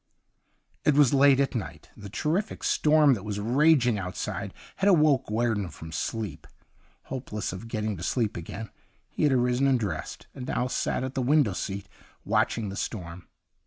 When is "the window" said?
11.11-11.53